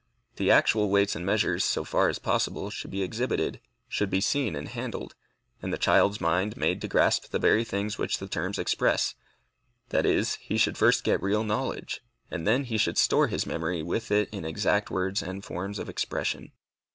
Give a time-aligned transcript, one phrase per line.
[0.37, 4.55] The actual weights and measures, so far as possible, should be exhibited, should be seen
[4.55, 5.13] and handled,
[5.61, 9.13] and the child's mind made to grasp the very things which the terms express,
[9.89, 12.01] that is, he should first get real knowledge,
[12.31, 15.87] and then he should store his memory with it in exact words and forms of
[15.87, 16.51] expression.